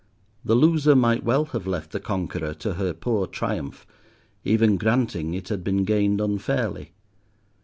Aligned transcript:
The 0.43 0.55
loser 0.55 0.95
might 0.95 1.23
well 1.23 1.45
have 1.45 1.67
left 1.67 1.91
the 1.91 1.99
conqueror 1.99 2.55
to 2.55 2.73
her 2.73 2.91
poor 2.91 3.27
triumph, 3.27 3.85
even 4.43 4.75
granting 4.77 5.35
it 5.35 5.49
had 5.49 5.63
been 5.63 5.83
gained 5.83 6.19
unfairly. 6.19 6.93